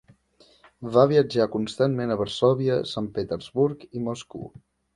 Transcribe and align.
Va 0.95 1.03
viatjar 1.11 1.47
constantment 1.57 2.15
a 2.15 2.19
Varsòvia, 2.23 2.81
Sant 2.95 3.13
Petersburg 3.19 3.89
i 4.01 4.05
Moscou. 4.09 4.53